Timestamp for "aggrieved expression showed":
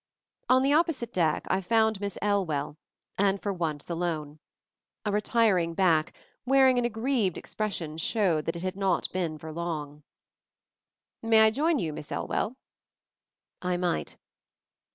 6.85-8.45